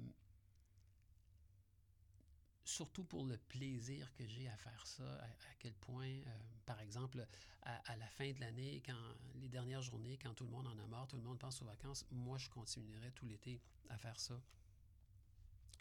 surtout 2.64 3.04
pour 3.04 3.24
le 3.24 3.36
plaisir 3.36 4.12
que 4.14 4.26
j'ai 4.26 4.48
à 4.48 4.56
faire 4.56 4.86
ça, 4.86 5.16
à, 5.22 5.54
quel 5.58 5.74
point, 5.74 6.20
par 6.66 6.80
exemple, 6.80 7.26
à, 7.62 7.96
la 7.96 8.08
fin 8.08 8.32
de 8.32 8.40
l'année, 8.40 8.82
quand 8.84 9.14
les 9.36 9.48
dernières 9.48 9.82
journées, 9.82 10.18
quand 10.18 10.34
tout 10.34 10.44
le 10.44 10.50
monde 10.50 10.66
en 10.66 10.78
a 10.78 10.86
marre, 10.86 11.06
tout 11.08 11.16
le 11.16 11.22
monde 11.22 11.38
pense 11.38 11.60
aux 11.62 11.66
vacances, 11.66 12.04
moi, 12.10 12.38
je 12.38 12.48
continuerai 12.48 13.10
tout 13.12 13.26
l'été 13.26 13.60
à 13.88 13.98
faire 13.98 14.18
ça 14.18 14.40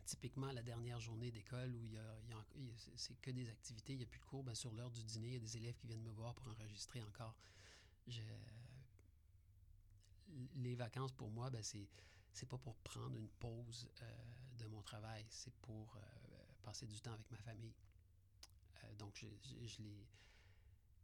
typiquement 0.05 0.51
la 0.51 0.61
dernière 0.61 0.99
journée 0.99 1.31
d'école 1.31 1.73
où 1.73 1.85
il 1.85 1.93
y 1.93 1.97
a, 1.97 2.03
c'est 2.95 3.15
que 3.21 3.31
des 3.31 3.47
activités, 3.49 3.93
il 3.93 3.99
n'y 3.99 4.03
a 4.03 4.07
plus 4.07 4.19
de 4.19 4.25
cours, 4.25 4.43
ben, 4.43 4.53
sur 4.53 4.73
l'heure 4.73 4.89
du 4.89 5.01
dîner, 5.03 5.27
il 5.27 5.33
y 5.33 5.37
a 5.37 5.39
des 5.39 5.55
élèves 5.55 5.75
qui 5.75 5.87
viennent 5.87 6.03
me 6.03 6.11
voir 6.11 6.33
pour 6.35 6.49
enregistrer 6.49 7.01
encore. 7.03 7.35
les 10.55 10.75
vacances 10.75 11.13
pour 11.13 11.29
moi, 11.29 11.49
ben, 11.49 11.63
c'est 11.63 11.87
c'est 12.33 12.47
pas 12.47 12.57
pour 12.57 12.75
prendre 12.77 13.15
une 13.17 13.27
pause 13.27 13.89
euh, 14.01 14.05
de 14.59 14.65
mon 14.67 14.81
travail, 14.81 15.25
c'est 15.29 15.53
pour 15.55 15.95
euh, 15.95 15.99
passer 16.61 16.87
du 16.87 16.99
temps 17.01 17.13
avec 17.13 17.29
ma 17.31 17.37
famille. 17.37 17.73
Euh, 18.83 18.95
donc 18.95 19.15
je, 19.15 19.81
les, 19.81 20.07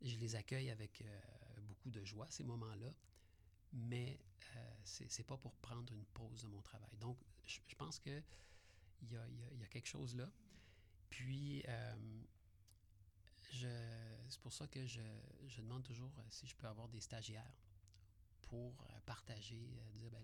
je 0.02 0.18
les 0.18 0.36
accueille 0.36 0.70
avec 0.70 1.04
beaucoup 1.64 1.92
de 1.92 2.04
joie 2.04 2.28
ces 2.30 2.44
moments-là, 2.44 2.94
mais 3.74 4.20
c'est, 4.84 5.12
c'est 5.12 5.24
pas 5.24 5.38
pour 5.38 5.56
prendre 5.58 5.92
une 5.94 6.06
pause 6.06 6.42
de 6.44 6.48
mon 6.48 6.62
travail. 6.62 6.96
Donc 6.98 7.18
je, 7.46 7.76
pense 7.76 8.00
que 8.00 8.22
il 9.02 9.12
y 9.12 9.16
a, 9.16 9.68
quelque 9.70 9.88
chose 9.88 10.16
là. 10.16 10.30
Puis, 11.10 11.64
euh, 11.68 11.96
c'est 14.30 14.42
pour 14.42 14.54
ça 14.54 14.68
que 14.68 14.86
je, 14.86 15.02
demande 15.58 15.84
toujours 15.84 16.12
euh, 16.20 16.24
si 16.30 16.48
je 16.48 16.56
peux 16.56 16.68
avoir 16.68 16.88
des 16.90 17.00
stagiaires 17.00 17.54
pour 18.44 18.82
euh, 18.82 19.00
partager, 19.06 19.70
dire, 19.96 20.12
ben, 20.12 20.22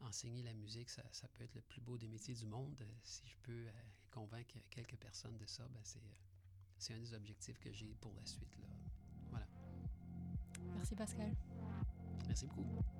enseigner 0.00 0.42
la 0.42 0.52
musique, 0.52 0.90
ça, 0.90 1.02
peut 1.34 1.44
être 1.44 1.54
le 1.54 1.62
plus 1.62 1.80
beau 1.80 1.96
des 1.96 2.08
métiers 2.08 2.34
du 2.34 2.46
monde. 2.46 2.84
Si 3.02 3.26
je 3.26 3.36
peux 3.42 3.68
convaincre 4.12 4.54
quelques 4.70 4.96
personnes 4.96 5.36
de 5.38 5.46
ça, 5.46 5.64
ben, 5.68 5.80
c'est 6.78 6.94
un 6.94 6.98
des 6.98 7.14
objectifs 7.14 7.58
que 7.58 7.72
j'ai 7.72 7.94
pour 8.00 8.12
la 8.14 8.24
suite. 8.24 8.56
Là. 8.60 8.68
Voilà. 9.30 9.46
Merci 10.76 10.94
Pascal. 10.94 11.34
Merci 12.26 12.46
beaucoup. 12.46 12.91